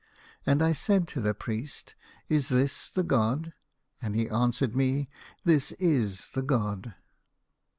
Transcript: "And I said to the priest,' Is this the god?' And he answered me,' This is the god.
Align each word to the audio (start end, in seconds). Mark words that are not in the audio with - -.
"And 0.47 0.63
I 0.63 0.71
said 0.73 1.07
to 1.09 1.21
the 1.21 1.35
priest,' 1.35 1.93
Is 2.27 2.49
this 2.49 2.89
the 2.89 3.03
god?' 3.03 3.53
And 4.01 4.15
he 4.15 4.27
answered 4.29 4.75
me,' 4.75 5.11
This 5.45 5.73
is 5.73 6.31
the 6.31 6.41
god. 6.41 6.95